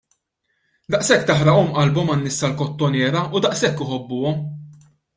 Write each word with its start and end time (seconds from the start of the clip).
Daqshekk 0.95 1.27
taħraqhom 1.27 1.69
qalbhom 1.77 2.11
għan-nies 2.15 2.41
tal-Kottonera 2.41 3.25
u 3.35 3.45
daqshekk 3.47 3.89
iħobbuhom! 3.89 4.45